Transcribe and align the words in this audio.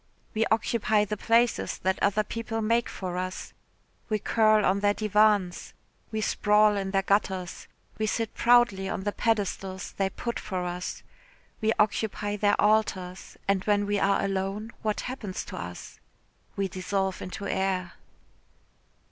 "We 0.33 0.47
occupy 0.47 1.05
the 1.05 1.15
places 1.15 1.77
that 1.83 2.01
other 2.01 2.23
people 2.23 2.59
make 2.59 2.89
for 2.89 3.17
us. 3.19 3.53
We 4.09 4.17
curl 4.17 4.65
on 4.65 4.79
their 4.79 4.95
divans, 4.95 5.75
we 6.11 6.21
sprawl 6.21 6.75
in 6.75 6.89
their 6.89 7.03
gutters, 7.03 7.67
we 7.99 8.07
sit 8.07 8.33
proudly 8.33 8.89
on 8.89 9.03
the 9.03 9.11
pedestals 9.11 9.91
they 9.97 10.09
put 10.09 10.39
for 10.39 10.63
us, 10.65 11.03
we 11.61 11.71
occupy 11.77 12.35
their 12.35 12.59
altars, 12.59 13.37
and 13.47 13.63
when 13.65 13.85
we 13.85 13.99
are 13.99 14.25
alone, 14.25 14.71
what 14.81 15.01
happens 15.01 15.45
to 15.45 15.55
us? 15.55 15.99
We 16.55 16.67
dissolve 16.67 17.21
into 17.21 17.45
air." 17.47 17.93